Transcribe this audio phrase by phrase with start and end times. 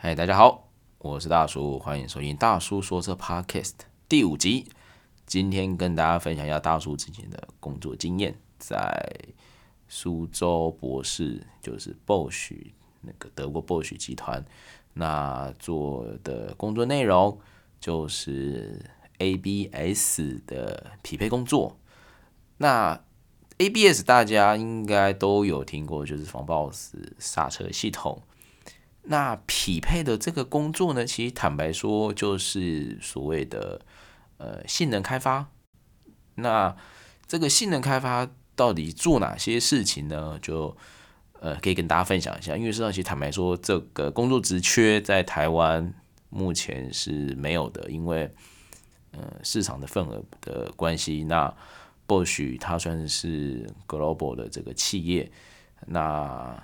[0.00, 3.72] 嗨，大家好，我是大叔，欢迎收听大叔说车 Podcast
[4.08, 4.68] 第五集。
[5.26, 9.12] 今天跟大家分享一下大叔之前的工作经验，在
[9.88, 12.54] 苏州博士，就是 Bosch
[13.00, 14.44] 那个德国 Bosch 集团，
[14.92, 17.36] 那做的工作内容
[17.80, 18.88] 就是
[19.18, 21.76] ABS 的匹配工作。
[22.58, 23.02] 那
[23.56, 28.22] ABS 大家应该都有听过，就是防抱死刹车系统。
[29.10, 33.80] 那匹配的这个工作呢，其实坦白说，就是所谓的
[34.36, 35.48] 呃性能开发。
[36.34, 36.76] 那
[37.26, 40.38] 这个性能开发到底做哪些事情呢？
[40.42, 40.76] 就
[41.40, 42.54] 呃可以跟大家分享一下。
[42.54, 45.94] 因为实际上，其实坦白说，这个工作职缺在台湾
[46.28, 48.30] 目前是没有的，因为
[49.12, 51.24] 呃市场的份额的关系。
[51.24, 51.52] 那
[52.06, 55.30] 或许它算是 global 的这个企业，
[55.86, 56.62] 那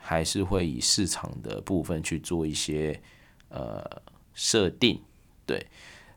[0.00, 3.00] 还是会以市场的部分去做一些
[3.48, 3.84] 呃
[4.34, 5.00] 设定。
[5.46, 5.66] 对，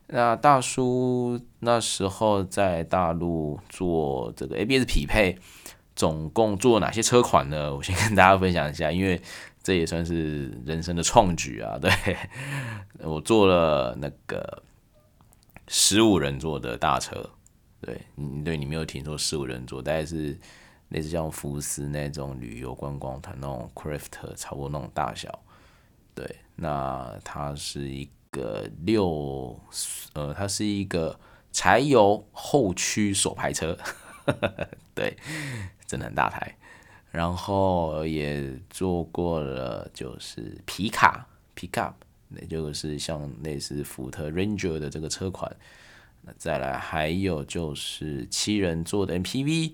[0.06, 5.38] 那大叔那时候在大陆做这个 ABS 匹配，
[5.94, 7.74] 总共做哪些车款呢？
[7.74, 9.20] 我先跟大家分享一下，因为
[9.62, 11.78] 这也算是人生的创举啊。
[11.78, 11.90] 对，
[13.00, 14.62] 我做了那个
[15.68, 17.30] 十五人座的大车。
[17.80, 20.38] 对，你对你没有听说十五人座，大概是
[20.94, 25.42] 类似像福斯那种旅游观光团那种 Craft，差不多那种大小。
[26.14, 29.58] 对，那它是一个六，
[30.12, 31.18] 呃，它是一个
[31.50, 33.76] 柴油后驱手排车，
[34.94, 35.16] 对，
[35.84, 36.56] 真的很大台。
[37.10, 41.94] 然后也做过了，就是皮卡 Pickup，
[42.28, 45.56] 那就是像类似福特 Ranger 的这个车款。
[46.22, 49.72] 那再来还有就是七人座的 MPV，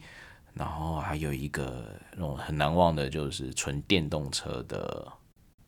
[0.55, 5.11] 然后还有一个那种很难忘的，就是纯电动车的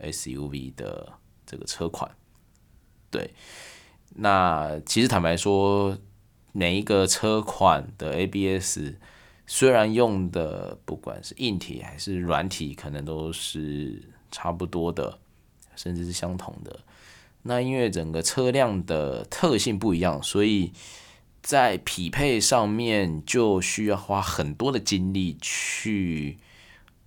[0.01, 1.13] SUV 的
[1.47, 2.11] 这个车款。
[3.11, 3.33] 对，
[4.15, 5.97] 那其实坦白说，
[6.53, 8.95] 每一个车款的 ABS
[9.47, 15.19] 虽然用的不管是硬体还是软体，可能都是差不多的，
[15.77, 16.81] 甚至是相同的。
[17.43, 20.73] 那因为整个车辆的特性不一样，所以
[21.43, 26.39] 在匹配上面就需要花很多的精力去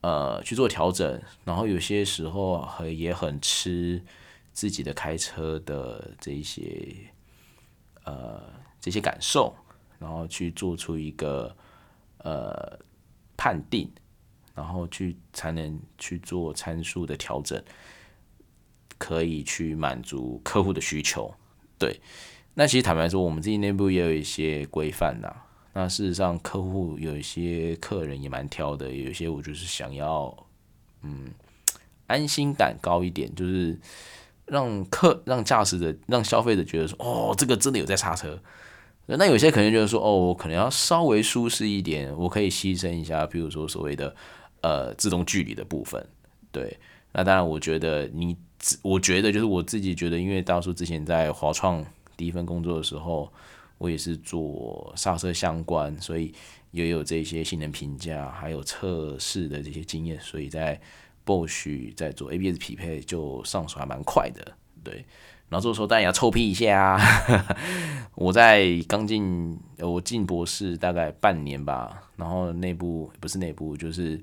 [0.02, 4.04] 呃去做调整，然后有些时候很也很吃
[4.54, 6.96] 自己的开车的这些
[8.04, 8.44] 呃
[8.82, 9.56] 这些感受，
[9.98, 11.56] 然后去做出一个
[12.18, 12.78] 呃
[13.38, 13.90] 判定，
[14.54, 17.64] 然后去才能去做参数的调整。
[18.98, 21.34] 可以去满足客户的需求，
[21.78, 22.00] 对。
[22.56, 25.32] 那其实坦白说，我们自己内部也有一些规范呐。
[25.74, 30.36] 那事实上，客户有一些客人也蛮挑的，有一些我就是想要，
[31.04, 31.28] 嗯，
[32.08, 33.78] 安心感高一点，就是
[34.46, 38.40] 让客让驾驶者让消费者觉得说，哦，这个真的有在刹车。
[39.06, 44.16] 那有些可能就是说，哦，我可能要稍微舒适一点，我可以牺牲一下，比如说所谓的
[44.62, 46.08] 呃自动距离的部分，
[46.52, 46.78] 对。
[47.12, 48.36] 那当然，我觉得你。
[48.82, 51.86] 我觉得就是我自己觉得，因为大叔之前在华创
[52.18, 53.32] 第一份工作的时候，
[53.78, 56.34] 我也是做刹车相关，所以
[56.72, 60.80] 也有这些性能评价，还有测试的这些经验，所以在
[61.26, 64.54] Bosch 在做 ABS 匹配就上手还蛮快的，
[64.84, 65.06] 对。
[65.48, 67.00] 然后这个时候当然也要臭屁一下啊，
[68.16, 74.20] 我在刚进我进博士大概半年吧，然后内部不是内部，就是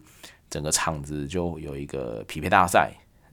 [0.51, 2.93] 整个厂子就有一个匹配大赛，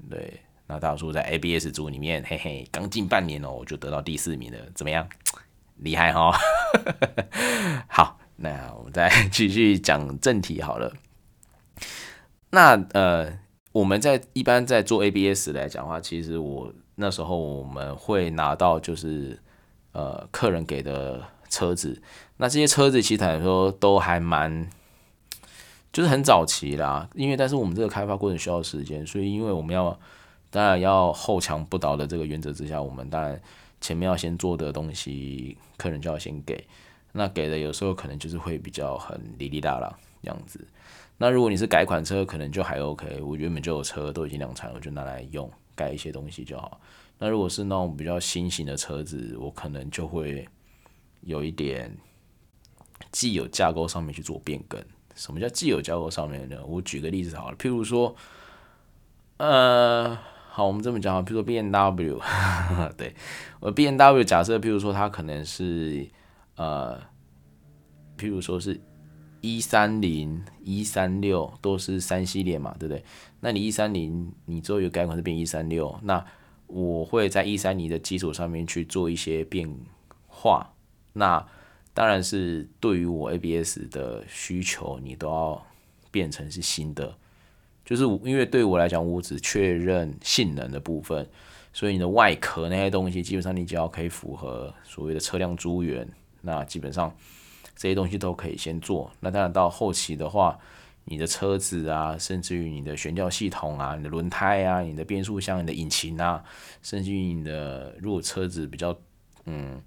[0.10, 0.40] 对。
[0.72, 5.10] 那大叔在 ABS 组里面，嘿嘿，刚进半年哦，我就得到第四名了，怎么样？
[5.78, 6.32] 厉害哈！
[7.90, 10.94] 好，那我们再继续讲正题好了。
[12.52, 13.40] 那呃，
[13.72, 19.42] 我们在一般在做 ABS 来讲的话，其实我那时候我们会拿到就是
[19.94, 22.00] 呃客人给的车子，
[22.38, 24.70] 那这些车子其实来说都还蛮，
[25.92, 30.00] 就是很早期啦，因为但是我们这个开发过程需要时间，所以因为我们要。
[30.52, 33.40] 当然要后墙不倒的这个原则之下，我们当然
[33.80, 36.66] 前面要先做的东西，客人就要先给。
[37.12, 40.66] 那给的有时候可能就是会比较很哩哩啦啦这样子。
[41.18, 43.22] 那如果你是改款车，可能就还 OK。
[43.22, 46.80] 我原本就有车都已经量产，我就拿来用改一些东西就好。
[47.18, 50.48] 那如果是那种比较新型的车子，我可能就会
[51.22, 51.96] 有一点
[53.12, 54.82] 既有架构上面去做变更。
[55.16, 56.58] 什么叫既有架构上面呢？
[56.66, 58.16] 我举个例子好了，譬如说，
[59.38, 60.18] 呃。
[60.60, 62.20] 好，我们这么讲啊，比如说 B N W，
[62.98, 63.16] 对，
[63.62, 66.06] 我 B N W 假设，譬如说它可能是
[66.58, 67.00] 呃，
[68.18, 68.78] 譬如说是
[69.40, 73.02] 一三零、一三六都是三系列嘛，对不对？
[73.40, 76.26] 那你一三零，你之后有改款是变一三六，那
[76.68, 79.74] 我会在一三零的基础上面去做一些变
[80.28, 80.74] 化。
[81.14, 81.48] 那
[81.94, 85.66] 当然是对于我 ABS 的需求，你都要
[86.12, 87.16] 变成是新的。
[87.90, 91.28] 就是因为对我来讲，我只确认性能的部分，
[91.74, 96.08] 所以你的外壳那些东西，基本上你只要可以符合所谓的车辆租源，
[96.42, 97.12] 那基本上。
[97.76, 100.60] 这些东西都可以先做，那当然到后期的话，
[101.06, 106.44] 你的车子啊，甚至于你的悬吊系统啊、你的轮胎啊、你的变速箱、你的引擎啊，
[106.84, 108.94] 甚至于你的如果车子比较
[109.46, 109.82] 嗯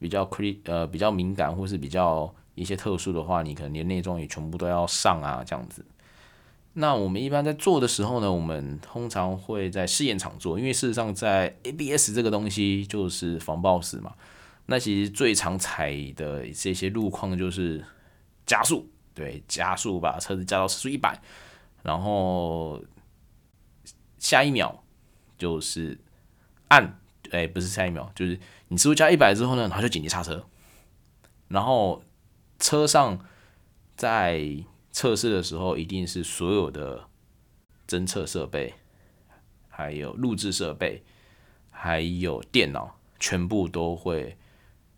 [0.00, 5.84] 比较 cr 呃比较敏感或是比较一些特殊的话，你可能连内装也全部都要上啊这样子。
[6.74, 14.14] 那我们一般在做的时候呢，我们通常会在试验场做，因为事实上在 ABS 这个东西就是防抱死嘛。
[14.66, 17.84] 那其实最常踩的这些路况就是
[18.46, 21.20] 加速，对，加速把车子加到时速一百，
[21.82, 22.80] 然后
[24.18, 24.84] 下一秒
[25.36, 25.98] 就是
[26.68, 27.00] 按，
[27.32, 28.38] 哎、不是下一秒，就是
[28.68, 30.46] 你时速加一百之后呢，然后就紧急刹车，
[31.48, 32.04] 然后
[32.60, 33.18] 车上
[33.96, 34.40] 在
[34.92, 37.08] 测试的时候，一定是所有的
[37.86, 38.74] 侦测设备，
[39.68, 41.02] 还有录制设备，
[41.70, 44.36] 还有电脑，全部都会。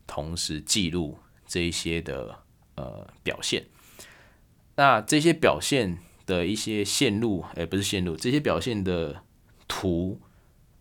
[0.05, 1.17] 同时记录
[1.47, 2.41] 这一些的
[2.75, 3.65] 呃表现，
[4.75, 9.23] 那这些表现的一些线路，哎、不是线路，这些表现的
[9.67, 10.21] 图，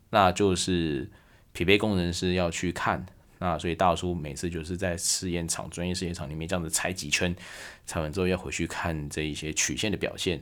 [0.10, 1.10] 那就是
[1.54, 3.06] 匹配工程师要去看。
[3.42, 7.36] 那所以大叔每次就是在试验场、专业试验场里面这样子踩几圈，
[7.86, 10.42] 踩完之后要回去看这一些曲线的表现，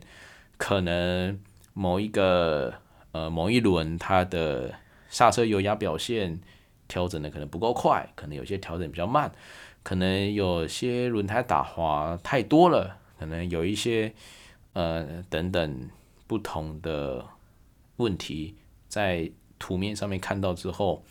[0.57, 1.39] 可能
[1.73, 2.75] 某一个
[3.13, 4.75] 呃某一轮它的
[5.09, 6.39] 刹车油压表现。
[6.89, 9.31] 调整的可能不够快，可能有些调整比较慢，
[9.83, 14.11] 可能有些轮胎打滑太多了，可能有一些
[14.73, 15.87] 呃等等
[16.25, 17.23] 不同的
[17.97, 18.55] 问题，
[18.87, 19.29] 在
[19.59, 21.05] 图面上面看到之后，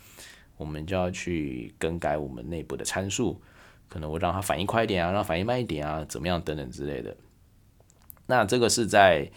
[0.59, 3.41] 我们就要去更改我们内部的参数，
[3.87, 7.15] 可能会让它反应快一点啊，让反应慢一点啊，怎么样等等之类的。
[8.27, 9.31] 那这个是在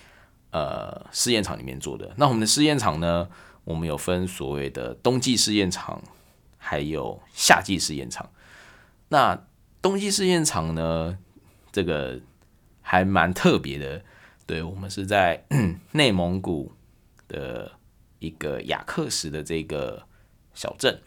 [0.51, 2.13] 呃试验场里面做的。
[2.17, 3.31] 那我们的试验场呢，
[3.65, 6.03] 我们有分所谓的冬季试验场。
[6.65, 8.31] 还有夏季试验场，
[9.09, 9.49] 那
[9.83, 11.19] 冬季试验场呢？
[11.73, 12.21] 这个
[12.83, 14.05] 还蛮特别的。
[14.47, 15.45] 对，我们是在
[15.91, 16.71] 内蒙古
[17.27, 17.73] 的
[18.21, 20.07] 一个雅克什的这个
[20.55, 21.01] 小镇。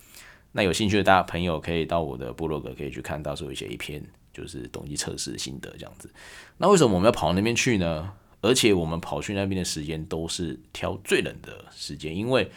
[0.55, 4.01] 那有兴趣的大家朋友可以到我的部落格可以去看到，时候写一篇
[4.33, 6.09] 就是冬季测试的心得这样子。
[6.57, 8.13] 那为什么我们要跑到那边去呢？
[8.39, 12.49] 而且我们跑去那边的时间都是挑最冷的时间，因为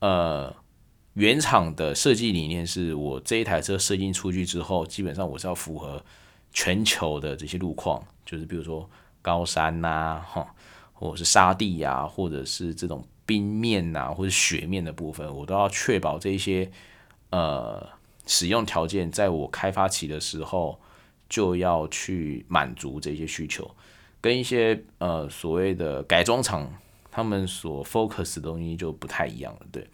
[0.00, 0.54] 呃。
[1.14, 6.02] 原厂的设计理念是我这一台车设计出去之后，基本上我是要符合
[6.54, 8.88] 全球的这些路况，就是比如说
[9.20, 10.54] 高山呐、啊，哈，
[10.94, 16.72] 或者是沙地呀、或者是这种冰面呐、或者雪面的部分，我都要确保这些
[17.32, 17.88] 呃
[18.24, 20.78] 使用条件，在我开发期的时候
[21.28, 23.68] 就要去满足这些需求，
[24.20, 26.72] 跟一些呃所谓的改装厂
[27.10, 29.88] 他们所 focus 的东西就不太一样了，对。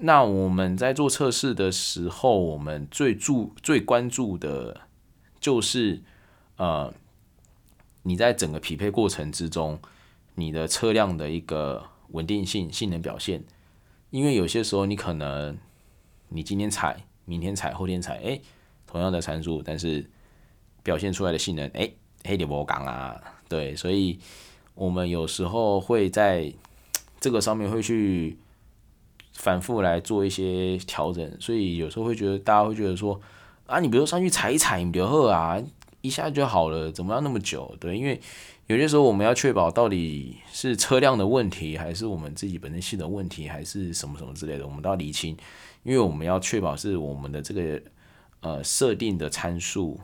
[0.00, 4.82] 那我们在做测试的时候，我们最注最关注的，
[5.40, 6.00] 就是
[6.56, 6.94] 呃，
[8.04, 9.80] 你在整个匹配过程之中，
[10.36, 13.42] 你的车辆的一个稳定性、性能表现。
[14.10, 15.58] 因为有些时候你可能
[16.28, 18.40] 你今天踩，明天踩，后天踩，哎，
[18.86, 20.08] 同样的参数，但是
[20.82, 21.90] 表现出来的性能，哎，
[22.24, 24.18] 黑点波港啊，对，所以
[24.74, 26.52] 我们有时候会在
[27.20, 28.38] 这个上面会去。
[29.34, 33.20] 反复来做一些调整，所以有时候会觉得大家会觉得说
[33.66, 35.62] 啊，你比如上去踩一踩，你比如喝啊，
[36.00, 37.72] 一下就好了，怎么要那么久？
[37.78, 38.20] 对，因为
[38.66, 45.36] 有些时候我们要确保到底是车辆的问题，还是我们自己本身系的问题，还是什么什么之类的，我们都要厘清，
[45.82, 47.82] 因为我们要确保是我们的这个
[48.40, 50.00] 呃设定的参数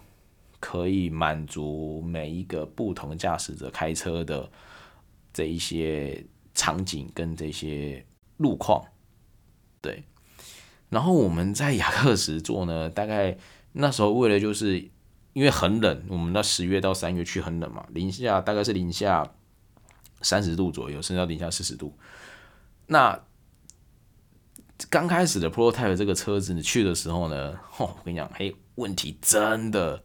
[0.60, 4.50] 可以满足每一个不同驾驶者开车的
[5.32, 8.04] 这一些场景跟这些
[8.38, 8.82] 路况。
[9.82, 10.04] 对，
[10.88, 13.36] 然后我们在雅克什做呢， 大概
[13.72, 14.78] 那时候为了就是
[15.34, 19.34] 因为很冷，我们到十月到三月去很冷嘛，零下大概是零下
[20.22, 21.94] 三十度左右，甚至到零下四十度。
[22.86, 23.20] 那
[24.90, 30.02] 刚开始的 Prototype 这个车子你去的时候呢， 吼，我跟你讲，嘿，问题真的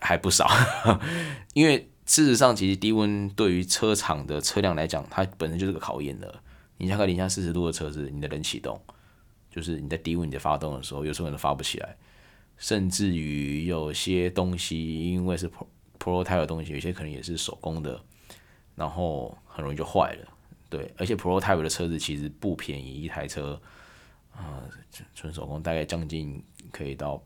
[0.00, 0.48] 还不少，
[1.54, 6.42] 因为事实上其实低温对于车厂的车辆来讲，它本身就是个考验的。
[6.76, 8.80] 你像个零下四十度的车子，你的冷启动，
[9.50, 11.96] 就是你在低温你在发动的时候，有时候可能发不起来，
[12.56, 15.48] 甚至于有些东西因为是
[15.98, 18.02] prototype 的东西，有些可能也是手工的，
[18.74, 20.33] 然后很容易就坏了。
[20.76, 23.60] 对，而且 prototype 的车子其实不便宜，一台车
[24.36, 24.68] 呃，
[25.14, 27.22] 纯、手工大概将近可以到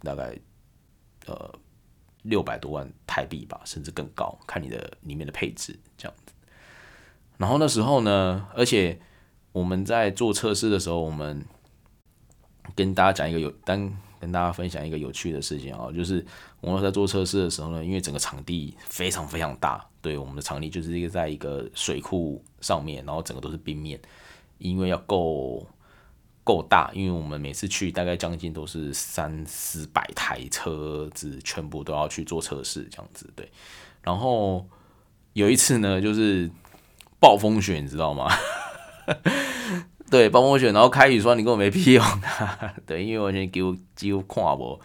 [0.00, 0.34] 大概
[1.26, 1.54] 呃
[2.22, 6.32] 六百多万台币吧，甚至更高，看你的里面的配置这样子。
[7.36, 8.98] 然后那时候呢，而且
[9.52, 11.44] 我们在做测试的时候，我们
[12.74, 13.94] 跟大家讲一个有单。
[14.20, 16.24] 跟大家分享一个有趣的事情啊，就是
[16.62, 23.98] 我们在做测试的时候呢，因为整个场地非常非常大，对，我们的场地就是一个在一个水库上面，然后整个都是冰面，
[24.58, 25.66] 因为要够
[26.44, 33.50] 够大，因为我们每次去大概将近都是三四百台车子，全部都要去做测试这样子，对。
[34.02, 34.68] 然后
[35.32, 36.50] 有一次呢，就是
[37.18, 38.30] 暴风雪，你知道吗？
[40.10, 42.04] 对，暴风雪，然后开雨说你跟我没屁用，
[42.84, 44.78] 对，因为完全给我几乎跨我。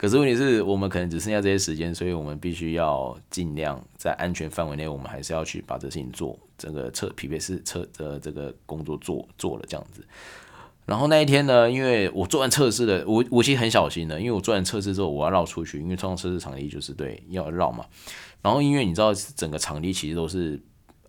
[0.00, 10.02] 可是问题是我们可能只剩下这些时间，所以我们必须要尽量在安全范围内，我们还是要去把这事情做，整个测匹配是测的这个工作做做了这样子。
[10.86, 17.84] 然后那一天呢，因为我做完测试的，我我其实很小心的，因为我做完测试之后我要绕出去，因为通常测试场地就是对要绕嘛。
[18.40, 20.58] 然后因为你知道整个场地其实都是。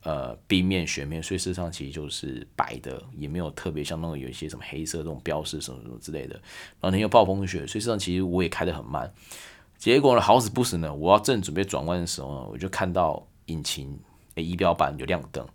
[0.04, 6.34] 呃，冰面、雪面，所以事实上其实就是白的，也没有特别像那种有一些什么黑色这种标识什么什么之类的。
[6.34, 9.14] 然后那天有暴风雪，所以事实上其实我也开得很慢。
[9.78, 14.00] 结果呢，好死不死呢，我要正准备转弯的时候呢，我就看到引擎
[14.36, 15.48] 诶仪表板有亮灯。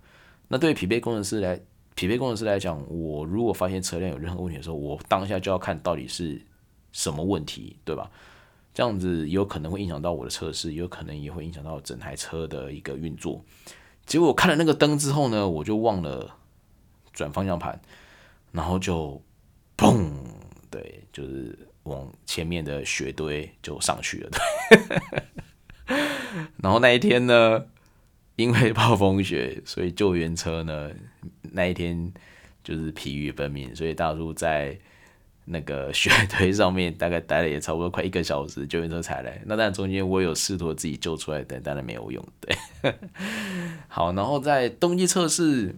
[0.46, 1.60] 那对于匹配工程师来，
[1.96, 6.40] 匹配工程师来讲，我如果发现车辆有任何问题的时候，我当下就要看到底是
[6.92, 8.08] 什么问题，对吧？
[8.72, 13.44] 这样子有可能会影响到我的测试，有可能也会影响到整台车的一个运作。
[14.06, 16.36] 结果看了那个灯之后呢，我就忘了
[17.12, 17.80] 转方向盘，
[18.52, 19.20] 然后就
[19.76, 20.08] 砰，
[20.70, 24.30] 对，就是往前面的雪堆就上去了。
[24.30, 25.96] 对，
[26.62, 27.66] 然后那一天呢，
[28.36, 30.90] 因为暴风雪，所以救援车呢
[31.42, 32.14] 那一天
[32.62, 34.78] 就是疲于奔命，所以大叔在。
[35.48, 39.40] 那个雪堆上面大概待了也差不多快一个小时，救援车才来。
[39.46, 42.24] 那但中间我有试图自己救出来，但当然没有用。
[42.40, 42.56] 对，
[43.86, 45.76] 好，然后在冬季测试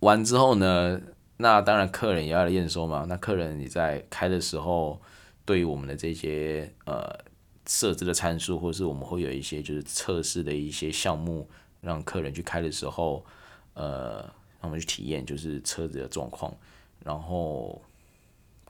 [0.00, 1.00] 完之后呢，
[1.38, 3.06] 那当然客人也要来验收嘛。
[3.08, 5.00] 那客人你在开的时候，
[5.46, 7.18] 对于我们的这些呃
[7.66, 11.48] 设置的参数，或是我们会有一些就是测试的一些项目，
[11.80, 13.24] 让客人去开的时候，
[13.72, 14.16] 呃，
[14.60, 16.54] 让我们去体验就是车子的状况，
[17.02, 17.80] 然后。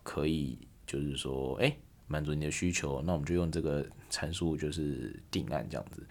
[0.03, 6.05] 可以，就是说，哎，满足你的需求，那我们就用这个参数，就是定案这样子。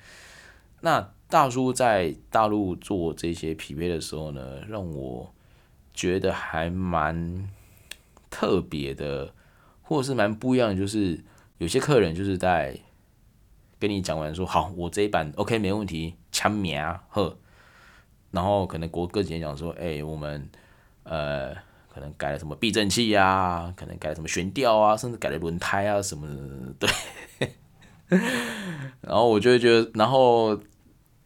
[0.80, 5.34] 那大叔在大陆做这些匹配的时候呢，让我
[5.94, 7.50] 觉得还蛮
[8.30, 9.34] 特别的，
[9.82, 11.24] 或者是蛮不一样的，就是
[11.58, 12.80] 有些客人就是在
[13.78, 17.38] 跟你讲完说，好，我这一版 OK 没问题，签名呵，
[18.32, 20.50] 然后可能过个几天讲说，哎，我们
[21.04, 21.56] 呃。
[21.94, 26.28] 可能改了什么避震器啊，可能改了什么悬吊啊，甚至改了轮胎啊什么
[26.80, 26.88] 的，
[27.38, 27.50] 对。
[29.02, 30.58] 然后我就会觉得，然后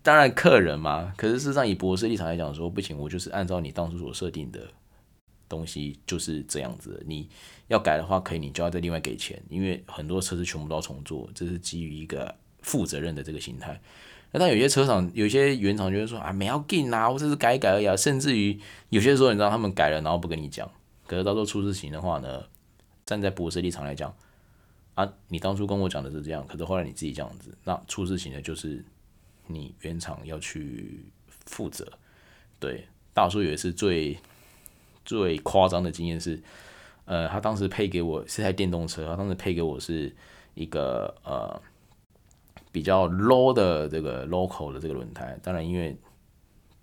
[0.01, 4.59] 当然客人嘛，可是事实上以博士立场来讲说，不行，我就是按照你当初所设定的
[5.47, 7.03] 东西就是这样子。
[7.07, 7.29] 你
[7.67, 13.79] 要改的话，可以，你就要再另外给钱，因为很多车子全部都要重做，这是基于一个负责任的这个心态。
[14.39, 17.95] 但有些车厂，有些原厂就会说啊，没要紧啊，我只是改改而已啊。
[17.95, 20.69] 甚至于有些时候，你知道他们改了，然后不跟你讲。
[21.07, 22.43] 可是到时候出事情的话呢，
[23.05, 24.15] 站在博士立场来讲，
[24.95, 28.83] 啊，你当初跟我讲的是这样，可是后来你自己这样子，那出事情的就是
[29.47, 31.87] 你原厂要去负责。
[32.59, 34.17] 对，大叔有一次最
[35.05, 36.41] 最夸张的经验是，
[37.05, 40.13] 呃，他当时配给我是台电动车，他当时配给我是
[40.55, 41.61] 一个呃。
[42.75, 45.97] 比较 low 的这个 local 的这个轮胎，当然因为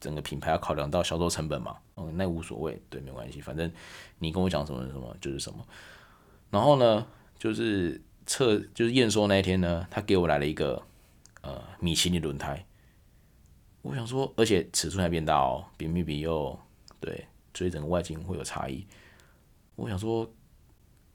[0.01, 3.71] 整个品牌要考量到销售成本嘛，嗯，那无所谓，对，没关系，反正
[4.19, 5.63] 你跟我讲什么什么就是什么。
[6.49, 7.07] 然后呢，
[7.39, 10.83] 就是测就是验收那一天呢，他给我来了一个
[11.43, 12.65] 呃米其林轮胎，
[13.83, 16.59] 我想说，而且尺寸还变大哦，比米比又
[17.01, 18.87] 对，所以整个外形会有差异。
[19.77, 20.27] 我想说。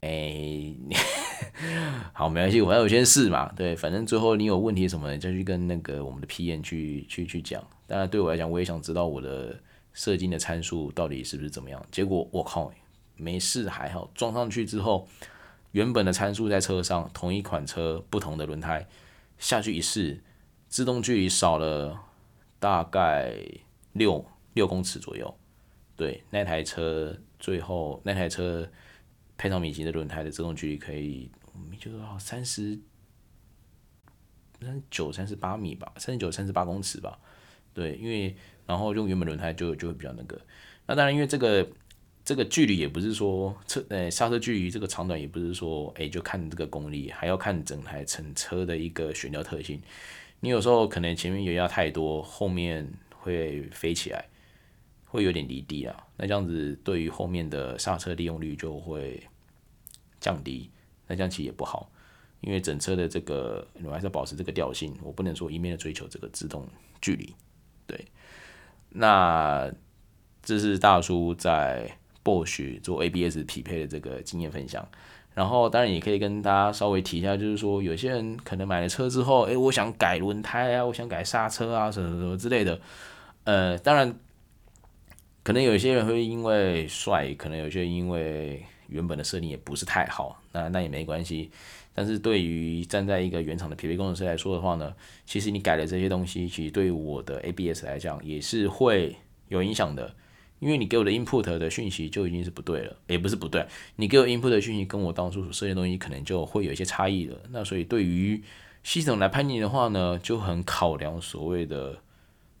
[0.00, 0.76] 哎、
[2.12, 3.50] 好，没关系，我还有先试嘛。
[3.56, 7.62] 对，反正最后你有问题什么的，再去跟那个我们的 PM 去去去讲。
[7.86, 9.58] 当然，对我来讲，我也想知道我的
[9.92, 11.84] 射精的参数到底是不是怎么样。
[11.90, 12.72] 结果我靠，
[13.16, 14.10] 没事还好。
[14.14, 15.06] 装上去之后，
[15.72, 18.86] 原本的参数在车上，同一款车不同的轮胎
[19.38, 20.22] 下去一试，
[20.68, 21.98] 制动距离少了
[22.58, 23.34] 大概
[23.92, 25.34] 六六公尺左右。
[25.96, 28.68] 对，那台车最后那台车。
[29.38, 31.30] 配上米奇的轮胎的制动距离可以，
[31.78, 32.78] 就是三十
[34.60, 37.18] 三十九、三十八米吧，三十九、三十八公尺吧。
[37.72, 38.34] 对，因为
[38.66, 40.38] 然后用原本轮胎就就会比较那个。
[40.86, 41.66] 那当然，因为这个
[42.24, 49.80] 这个距离也不是说车呃刹车距离这个长短也不是说哎就看这个功力，还要看整台整车的一个悬吊特性。
[50.40, 54.26] 你有时候可能前面油压太多，后面会飞起来，
[55.08, 55.96] 会有点离地啊。
[56.16, 59.22] 那这样子对于后面的刹车利用率就会
[60.20, 60.70] 降低，
[61.06, 61.90] 那这样其实也不好，
[62.40, 66.66] 因为整车的这个我还是要保持这个调性，我不能说一面的追求这个制动
[67.00, 67.34] 距离。
[67.86, 68.04] 对，
[68.90, 69.70] 那
[70.42, 71.90] 这是大叔在
[72.22, 74.86] Bosch 做 ABS 匹配的这个经验分享。
[75.34, 82.80] 然后当然也可以跟大家稍微提一下，就是说有些人可能买了车之后，诶，我想改轮胎啊，我想改刹车啊，什么什么之类的。
[83.44, 84.18] 呃，当然，
[85.48, 91.50] 可能有些人会因为帅，可能有些人因为原本的设定也不是太好，那那也没关系。
[91.94, 99.16] 但是对于站在一个原厂的匹配工程师来说的话呢，其实你改了这些东西，其实对于我的 ABS 来讲也是会
[99.48, 100.14] 有影响的。
[100.58, 107.34] 因为你给我的 input 的讯息就已经是不对了，也不是不对，你给我 input 的讯息跟我当初所设计的东西可能就会有一些差异了。
[107.48, 108.42] 那所以对于
[108.82, 111.96] 系统来判定的话呢，就很考量所谓的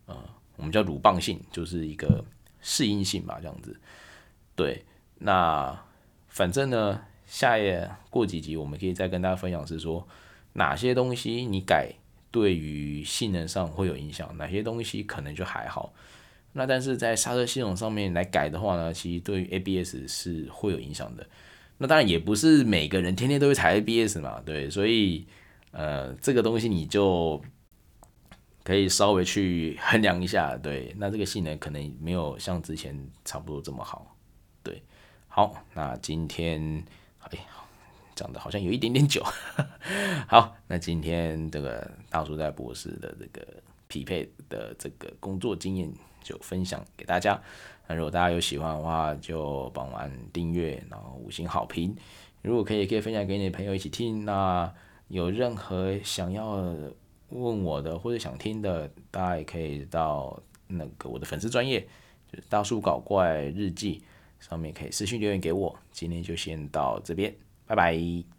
[0.06, 0.16] 呃，
[0.56, 2.24] 我们叫鲁棒性，就是一个
[2.68, 3.74] 适应性吧，这样子。
[4.54, 4.84] 对，
[5.20, 5.82] 那
[6.28, 7.72] 反正呢，下一
[8.10, 10.06] 过几集我们可以再跟大家分享是说
[10.52, 11.90] 哪些东西你改
[12.30, 15.94] 对于性能上会有影响，哪些东西可能就还好。
[16.52, 21.26] 那但是在刹车系统上面来改的话呢，其实对于 ABS 是会有影响的。
[21.78, 25.26] 那当然也不是每个人天天都会踩 ABS 嘛，对，所以
[25.70, 27.40] 呃这个东西你就
[28.68, 32.94] 可以稍微去衡量一下，对，那这个性能可能没有像之前
[33.24, 34.14] 差不多这么好，
[34.62, 34.82] 对。
[35.26, 36.84] 好，那今天
[37.20, 37.38] 哎
[38.14, 39.24] 讲的好像有一点点久，
[40.28, 43.46] 好，那今天这个大叔在博士的这个
[43.86, 45.90] 匹配的这个工作经验。
[46.20, 47.40] 就分享给大家。
[47.86, 51.96] 那如果大家有喜欢的话，就帮忙订阅，然后五星好评。
[52.42, 54.26] 如果可以，可以分享给你的朋友一起听。
[54.26, 54.70] 那
[55.06, 56.74] 有任何想要
[57.30, 61.80] 问我的或者想听的，大家也可以到那个我的粉丝专业，
[62.32, 64.02] 就是大叔搞怪日记
[64.40, 65.78] 上面可以私信留言给我。
[65.90, 67.34] 今天就先到这边，
[67.66, 68.37] 拜拜。